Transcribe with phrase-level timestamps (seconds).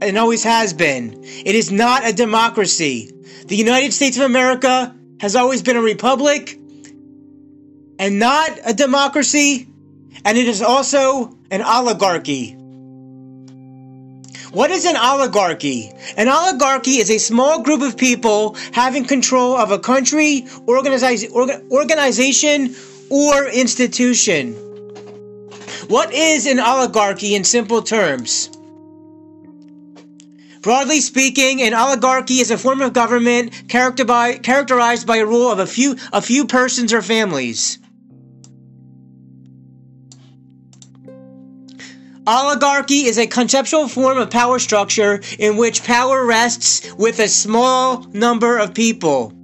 [0.00, 1.20] and always has been.
[1.22, 3.10] It is not a democracy.
[3.46, 6.58] The United States of America has always been a republic
[7.98, 9.68] and not a democracy,
[10.24, 12.56] and it is also an oligarchy.
[14.52, 15.90] What is an oligarchy?
[16.16, 22.74] An oligarchy is a small group of people having control of a country, organization,
[23.10, 24.54] or institution.
[25.88, 28.48] What is an oligarchy in simple terms?
[30.64, 35.66] Broadly speaking, an oligarchy is a form of government characterized by a rule of a
[35.66, 37.78] few, a few persons or families.
[42.26, 48.06] Oligarchy is a conceptual form of power structure in which power rests with a small
[48.14, 49.34] number of people.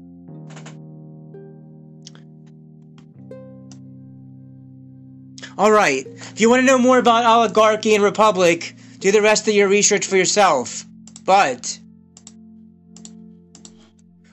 [5.58, 6.06] All right.
[6.06, 9.68] If you want to know more about oligarchy and republic, do the rest of your
[9.68, 10.86] research for yourself.
[11.30, 11.78] But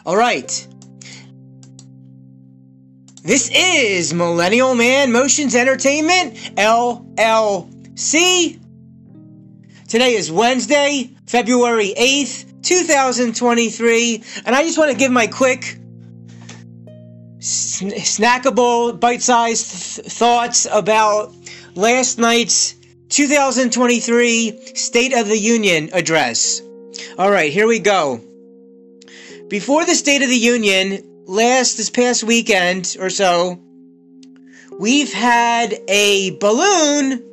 [0.03, 0.67] All right.
[3.21, 8.59] This is Millennial Man Motions Entertainment LLC.
[9.87, 15.77] Today is Wednesday, February 8th, 2023, and I just want to give my quick
[17.37, 21.31] sn- snackable, bite-sized th- thoughts about
[21.75, 22.73] last night's
[23.09, 26.63] 2023 State of the Union address.
[27.17, 28.21] All right, here we go.
[29.47, 33.61] Before the State of the Union, last this past weekend or so,
[34.77, 37.23] we've had a balloon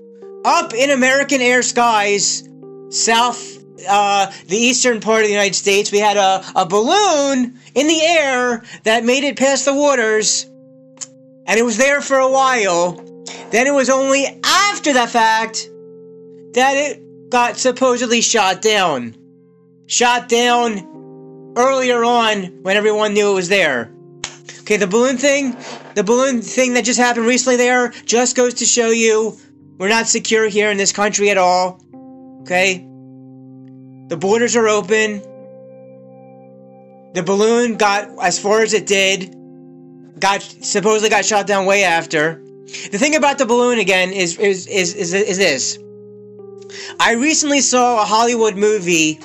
[0.45, 2.49] up in American air skies,
[2.91, 3.59] south,
[3.89, 8.01] uh, the eastern part of the United States, we had a, a balloon in the
[8.03, 10.45] air that made it past the waters,
[11.47, 12.93] and it was there for a while.
[13.51, 15.69] Then it was only after the fact
[16.53, 19.17] that it got supposedly shot down.
[19.87, 23.93] Shot down earlier on when everyone knew it was there.
[24.61, 25.57] Okay, the balloon thing,
[25.95, 29.37] the balloon thing that just happened recently there just goes to show you
[29.79, 31.85] we're not secure here in this country at all.
[32.43, 32.79] Okay?
[34.09, 35.21] The borders are open.
[37.15, 39.35] The balloon got as far as it did.
[40.19, 42.41] Got supposedly got shot down way after.
[42.91, 45.79] The thing about the balloon again is is is is, is this.
[46.99, 49.21] I recently saw a Hollywood movie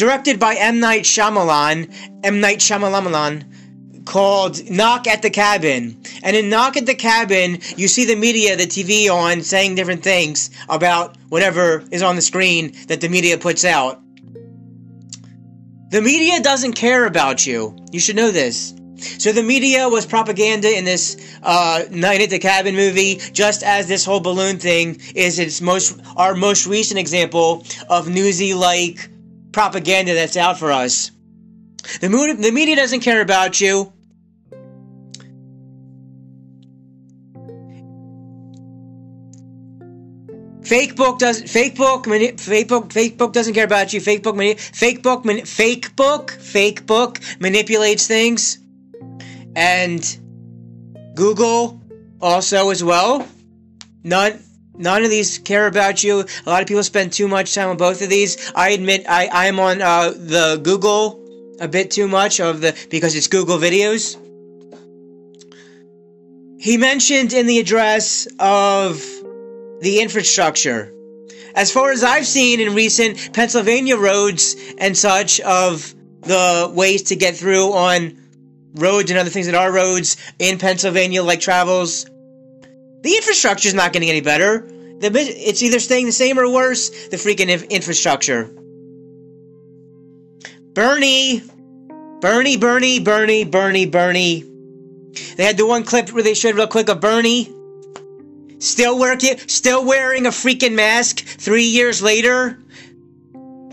[0.00, 1.92] directed by M Night Shyamalan.
[2.24, 3.44] M Night Shyamalan
[4.06, 6.02] called Knock at the Cabin.
[6.22, 10.02] And in Knock at the Cabin, you see the media, the TV on, saying different
[10.02, 14.00] things about whatever is on the screen that the media puts out.
[15.90, 17.76] The media doesn't care about you.
[17.92, 18.72] You should know this.
[19.18, 23.86] So the media was propaganda in this uh, Night at the Cabin movie, just as
[23.86, 29.10] this whole balloon thing is its most our most recent example of newsy like
[29.52, 31.10] propaganda that's out for us.
[32.00, 33.92] The, the media doesn't care about you.
[40.62, 41.46] Facebook doesn't.
[41.46, 44.00] Facebook mani- Facebook Facebook doesn't care about you.
[44.00, 45.42] Facebook mani- Facebook mani-
[47.40, 48.58] manipulates things,
[49.56, 50.18] and
[51.16, 51.82] Google
[52.20, 53.26] also as well.
[54.04, 54.38] None
[54.80, 56.24] none of these care about you.
[56.46, 58.52] A lot of people spend too much time on both of these.
[58.54, 61.20] I admit I I am on uh, the Google
[61.60, 64.16] a bit too much of the because it's Google videos.
[66.58, 68.98] He mentioned in the address of
[69.80, 70.92] the infrastructure.
[71.54, 77.16] As far as I've seen in recent Pennsylvania roads and such of the ways to
[77.16, 78.18] get through on
[78.74, 82.06] roads and other things that are roads in Pennsylvania, like travels,
[83.02, 84.66] the infrastructure is not getting any better.
[85.00, 88.50] The, it's either staying the same or worse, the freaking inf- infrastructure.
[90.74, 91.42] Bernie,
[92.20, 94.44] Bernie, Bernie, Bernie, Bernie, Bernie.
[95.36, 97.52] They had the one clip where they showed real quick of Bernie
[98.60, 102.58] Still working, still wearing a freaking mask three years later.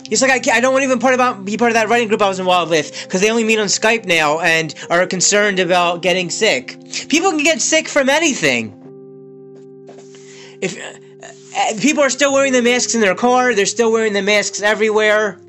[0.08, 2.08] He's like, I, I don't want to even part about be part of that writing
[2.08, 5.60] group I was involved with because they only meet on Skype now and are concerned
[5.60, 6.78] about getting sick.
[7.10, 8.77] People can get sick from anything.
[10.62, 14.22] If uh, people are still wearing the masks in their car, they're still wearing the
[14.22, 15.40] masks everywhere.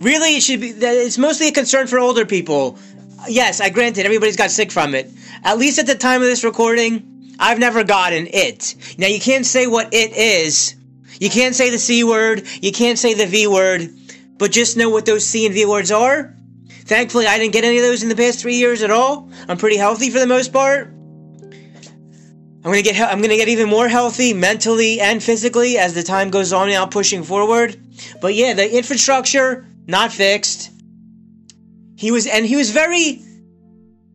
[0.00, 0.70] really, it should be.
[0.70, 2.78] It's mostly a concern for older people.
[3.28, 5.10] Yes, I granted everybody's got sick from it.
[5.42, 8.74] At least at the time of this recording, I've never gotten it.
[8.98, 10.76] Now you can't say what it is.
[11.20, 12.44] You can't say the C word.
[12.60, 13.90] You can't say the V word.
[14.38, 16.34] But just know what those C and V words are.
[16.68, 19.28] Thankfully, I didn't get any of those in the past three years at all.
[19.48, 20.92] I'm pretty healthy for the most part.
[22.68, 26.28] I'm gonna get I'm gonna get even more healthy mentally and physically as the time
[26.28, 27.80] goes on now pushing forward.
[28.20, 30.70] But yeah, the infrastructure not fixed.
[31.96, 33.22] He was and he was very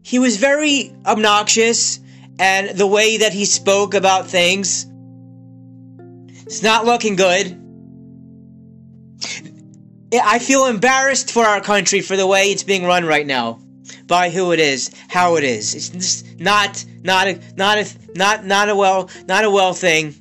[0.03, 2.00] he was very obnoxious
[2.38, 4.85] and the way that he spoke about things
[6.45, 7.59] it's not looking good.
[10.13, 13.62] I feel embarrassed for our country for the way it's being run right now
[14.07, 15.75] by who it is, how it is.
[15.75, 17.85] It's just not not a not a
[18.15, 20.15] not not a well not a well thing.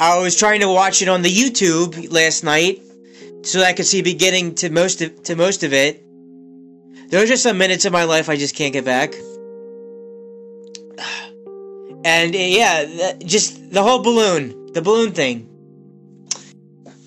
[0.00, 2.80] I was trying to watch it on the YouTube last night
[3.42, 6.04] so I could see beginning to most of, to most of it.
[7.10, 9.14] There are just some minutes of my life I just can't get back.
[12.04, 15.48] And yeah, just the whole balloon, the balloon thing.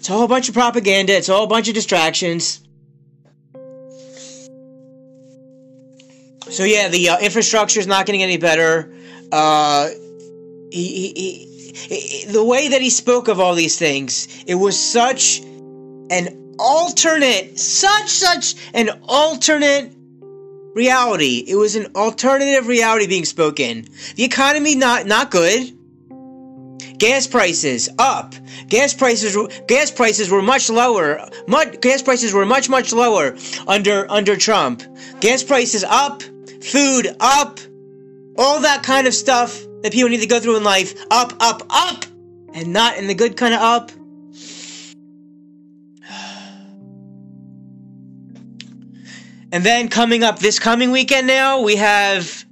[0.01, 1.15] It's a whole bunch of propaganda.
[1.15, 2.59] It's a whole bunch of distractions.
[6.49, 8.91] So yeah, the uh, infrastructure is not getting any better.
[9.31, 9.89] Uh,
[10.71, 15.39] he, he, he, the way that he spoke of all these things, it was such
[15.39, 19.93] an alternate, such such an alternate
[20.73, 21.45] reality.
[21.47, 23.87] It was an alternative reality being spoken.
[24.15, 25.77] The economy not not good.
[27.01, 28.35] Gas prices up.
[28.67, 31.27] Gas prices gas prices were much lower.
[31.47, 33.35] Much, gas prices were much much lower
[33.67, 34.83] under under Trump.
[35.19, 36.21] Gas prices up,
[36.61, 37.59] food up,
[38.37, 41.63] all that kind of stuff that people need to go through in life up up
[41.71, 42.05] up
[42.53, 43.91] and not in the good kind of up.
[49.53, 52.45] And then coming up this coming weekend now, we have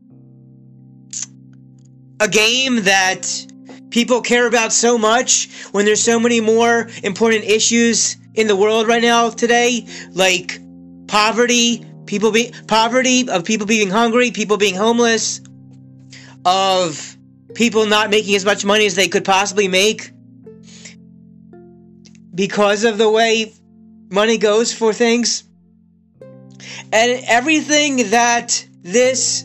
[2.20, 3.46] a game that
[3.90, 8.88] people care about so much when there's so many more important issues in the world
[8.88, 10.60] right now today, like
[11.08, 15.42] poverty, people be poverty of people being hungry, people being homeless,
[16.46, 17.18] of
[17.56, 20.12] people not making as much money as they could possibly make
[22.34, 23.54] because of the way
[24.10, 25.44] money goes for things.
[26.92, 29.44] And everything that this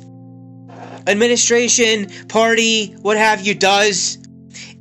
[1.06, 4.18] administration, party, what have you, does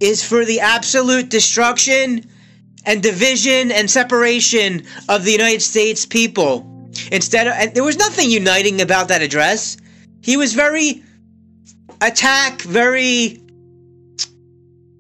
[0.03, 2.29] is for the absolute destruction
[2.85, 6.69] and division and separation of the United States people.
[7.11, 9.77] Instead of, and there was nothing uniting about that address.
[10.21, 11.01] He was very
[12.01, 13.41] attack, very,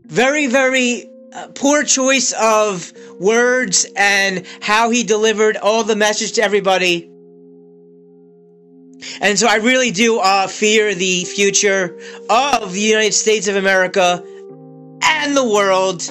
[0.05, 6.41] very, very uh, poor choice of words and how he delivered all the message to
[6.41, 7.09] everybody.
[9.19, 11.99] And so I really do uh, fear the future
[12.29, 14.23] of the United States of America
[15.23, 16.01] and the world.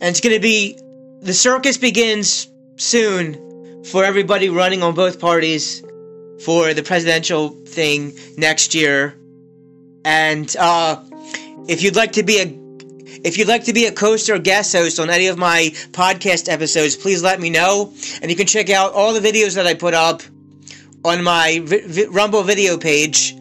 [0.00, 0.76] And it's going to be
[1.20, 5.80] the circus begins soon for everybody running on both parties
[6.44, 9.14] for the presidential thing next year.
[10.04, 11.00] And uh,
[11.68, 12.62] if you'd like to be a
[13.24, 16.48] if you'd like to be a host or guest host on any of my podcast
[16.48, 17.92] episodes, please let me know.
[18.20, 20.22] And you can check out all the videos that I put up
[21.04, 21.66] on my
[22.10, 23.36] Rumble video page.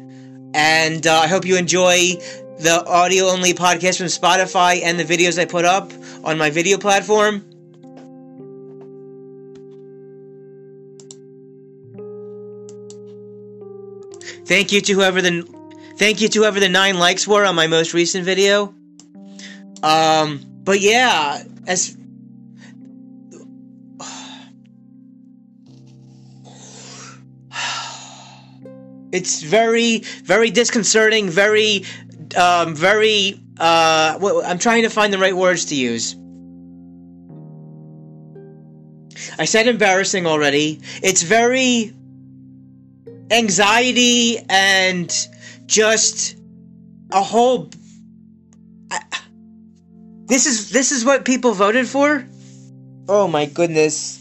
[0.54, 2.16] And uh, I hope you enjoy
[2.60, 5.92] the audio only podcast from Spotify and the videos I put up
[6.24, 7.46] on my video platform.
[14.46, 15.48] Thank you to whoever the
[15.96, 18.76] thank you to whoever the nine likes were on my most recent video.
[19.82, 21.96] Um, but yeah, as
[29.12, 31.30] it's very, very disconcerting.
[31.30, 31.86] Very,
[32.38, 33.42] um, very.
[33.60, 36.16] Uh, I'm trying to find the right words to use.
[39.38, 40.82] I said embarrassing already.
[41.04, 41.94] It's very
[43.30, 45.28] anxiety and
[45.66, 46.38] just
[47.12, 47.70] a whole.
[48.90, 49.02] I,
[50.26, 52.26] this is this is what people voted for?
[53.08, 54.21] Oh my goodness.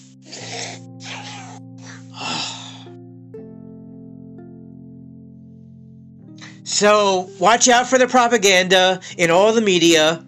[6.80, 10.24] So, watch out for the propaganda in all the media.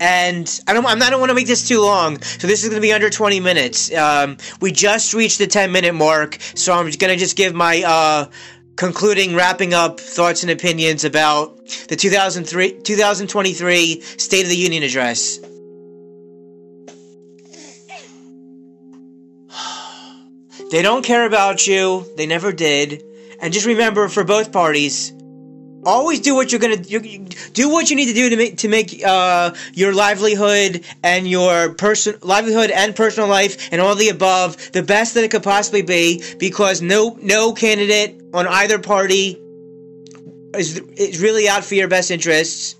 [0.00, 2.64] And I don't, I'm not, I don't want to make this too long, so this
[2.64, 3.94] is going to be under 20 minutes.
[3.94, 7.84] Um, we just reached the 10 minute mark, so I'm going to just give my
[7.86, 8.28] uh,
[8.74, 15.38] concluding, wrapping up thoughts and opinions about the 2003, 2023 State of the Union address.
[20.72, 22.04] They don't care about you.
[22.16, 23.04] They never did.
[23.40, 25.13] And just remember, for both parties,
[25.84, 27.68] always do what you're gonna you, do.
[27.68, 32.16] What you need to do to make to make uh, your livelihood and your person
[32.22, 36.22] livelihood and personal life and all the above the best that it could possibly be.
[36.38, 39.40] Because no no candidate on either party
[40.54, 42.76] is is really out for your best interests.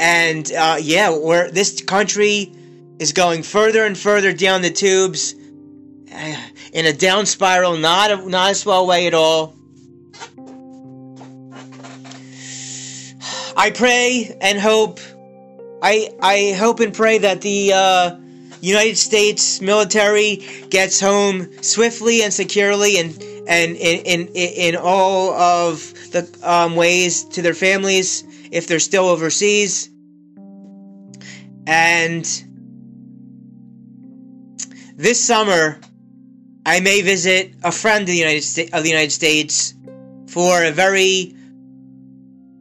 [0.00, 2.52] And uh, yeah, where this country
[2.98, 5.34] is going further and further down the tubes
[6.72, 9.57] in a down spiral, not a, not a swell way at all.
[13.58, 15.00] I pray and hope.
[15.82, 18.16] I I hope and pray that the uh,
[18.60, 23.10] United States military gets home swiftly and securely, and
[23.48, 28.22] and in in in all of the um, ways to their families
[28.52, 29.90] if they're still overseas.
[31.66, 32.24] And
[34.94, 35.80] this summer,
[36.64, 39.74] I may visit a friend of the United States of the United States
[40.28, 41.34] for a very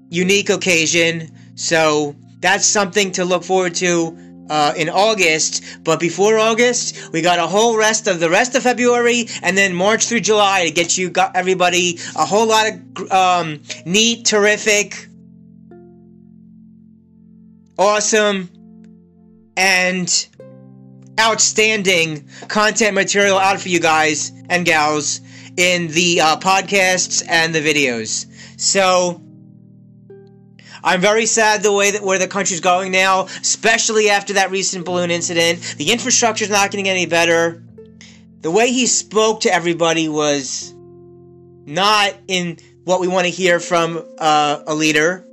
[0.10, 1.32] unique occasion.
[1.56, 4.18] So that's something to look forward to
[4.50, 5.64] uh, in August.
[5.84, 9.74] But before August, we got a whole rest of the rest of February and then
[9.74, 15.08] March through July to get you got everybody a whole lot of um, neat, terrific,
[17.78, 18.50] awesome,
[19.56, 20.28] and
[21.20, 25.22] outstanding content material out for you guys and gals
[25.58, 28.28] in the uh, podcasts and the videos.
[28.60, 29.22] So
[30.84, 34.86] I'm very sad the way that where the country's going now, especially after that recent
[34.86, 35.76] balloon incident.
[35.78, 37.64] The infrastructure's not getting any better.
[38.42, 40.74] The way he spoke to everybody was
[41.66, 45.26] not in what we want to hear from uh, a leader.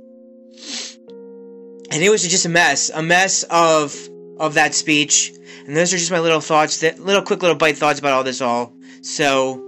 [1.91, 3.95] And it was just a mess, a mess of
[4.37, 5.31] of that speech.
[5.65, 8.23] And those are just my little thoughts, that little quick little bite thoughts about all
[8.23, 8.73] this all.
[9.01, 9.64] So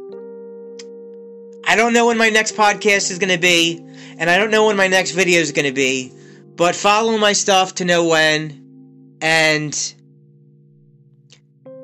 [1.69, 3.77] I don't know when my next podcast is going to be,
[4.17, 6.13] and I don't know when my next video is going to be,
[6.55, 9.17] but follow my stuff to know when.
[9.19, 9.93] And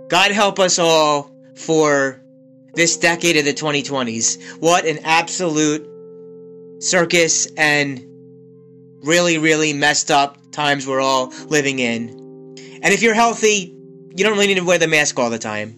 [0.08, 2.22] God help us all for
[2.74, 4.62] this decade of the 2020s.
[4.62, 5.86] What an absolute
[6.82, 8.02] circus and
[9.04, 12.10] really, really messed up times we're all living in.
[12.82, 13.76] And if you're healthy,
[14.16, 15.76] you don't really need to wear the mask all the time.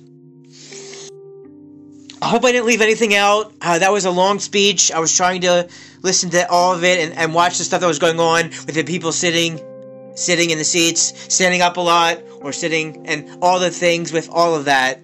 [2.25, 3.53] I hope I didn't leave anything out.
[3.61, 4.91] Uh, that was a long speech.
[4.91, 5.69] I was trying to
[6.01, 8.73] listen to all of it and, and watch the stuff that was going on with
[8.73, 9.59] the people sitting
[10.15, 14.27] sitting in the seats, standing up a lot, or sitting, and all the things with
[14.31, 15.01] all of that.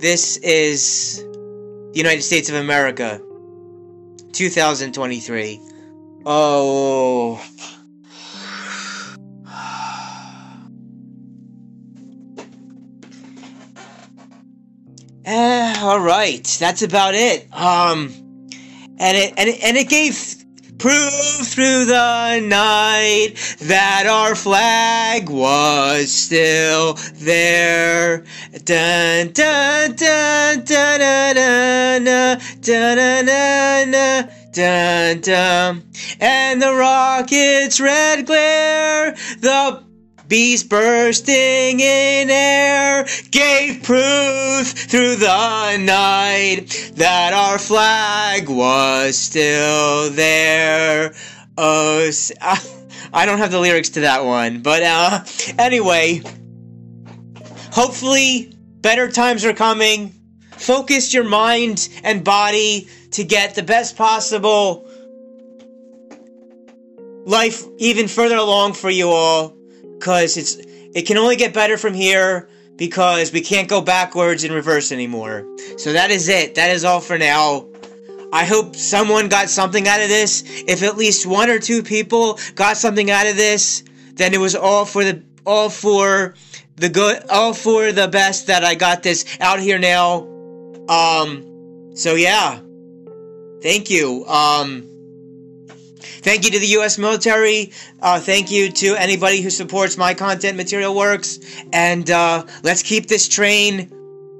[0.00, 3.20] This is the United States of America,
[4.32, 5.60] 2023.
[6.24, 7.44] Oh.
[15.32, 17.46] Uh, all right, that's about it.
[17.54, 18.12] Um,
[18.98, 20.34] and it and it, and it gave
[20.76, 28.24] proof through the night that our flag was still there.
[28.64, 34.30] Dun dun dun dun dun dun dun dun dun.
[34.52, 35.84] Dun, dun.
[36.18, 39.84] And the rocket's red glare, the
[40.30, 51.12] beast bursting in air gave proof through the night that our flag was still there.
[51.58, 52.08] Oh,
[53.12, 55.24] I don't have the lyrics to that one, but uh,
[55.58, 56.22] anyway,
[57.72, 60.14] hopefully better times are coming.
[60.52, 64.86] Focus your mind and body to get the best possible
[67.26, 69.59] life even further along for you all
[70.00, 70.56] because it's
[70.94, 75.46] it can only get better from here because we can't go backwards and reverse anymore.
[75.76, 76.54] So that is it.
[76.54, 77.66] That is all for now.
[78.32, 80.42] I hope someone got something out of this.
[80.66, 84.56] If at least one or two people got something out of this, then it was
[84.56, 86.34] all for the all for
[86.76, 90.26] the good all for the best that I got this out here now.
[90.88, 92.58] Um so yeah.
[93.62, 94.24] Thank you.
[94.26, 94.89] Um
[96.00, 96.98] Thank you to the U.S.
[96.98, 97.72] military.
[98.00, 101.38] Uh, thank you to anybody who supports my content material works.
[101.72, 103.90] And uh, let's keep this train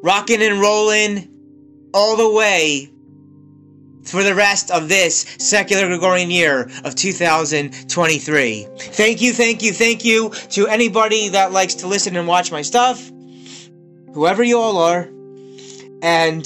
[0.03, 1.29] rocking and rolling
[1.93, 2.91] all the way
[4.05, 8.67] for the rest of this secular Gregorian year of 2023.
[8.79, 12.63] Thank you, thank you, thank you to anybody that likes to listen and watch my
[12.63, 13.11] stuff,
[14.15, 15.09] whoever you all are.
[16.03, 16.45] And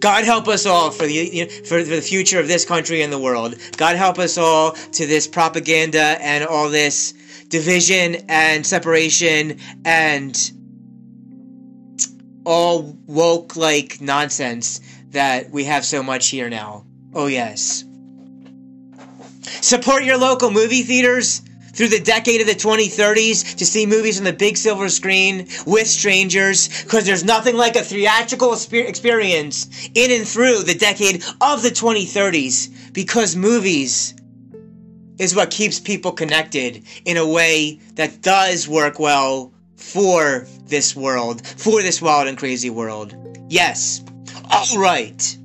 [0.00, 3.12] God help us all for the you know, for the future of this country and
[3.12, 3.56] the world.
[3.76, 7.12] God help us all to this propaganda and all this
[7.48, 10.52] division and separation and
[12.44, 16.84] all woke like nonsense that we have so much here now.
[17.14, 17.84] Oh yes.
[19.60, 21.42] Support your local movie theaters
[21.76, 25.86] through the decade of the 2030s to see movies on the big silver screen with
[25.86, 31.68] strangers because there's nothing like a theatrical experience in and through the decade of the
[31.68, 34.14] 2030s because movies
[35.18, 41.46] is what keeps people connected in a way that does work well for this world,
[41.46, 43.14] for this wild and crazy world.
[43.48, 44.02] Yes.
[44.50, 45.38] All right.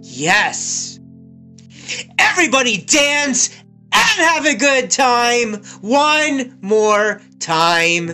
[0.00, 0.98] Yes.
[2.18, 3.50] Everybody dance
[4.04, 8.10] and have a good time one more time.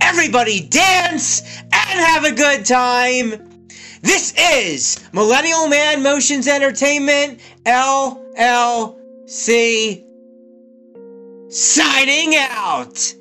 [0.00, 3.66] Everybody dance and have a good time.
[4.02, 8.96] This is Millennial Man Motions Entertainment, LLC,
[11.48, 13.14] signing out.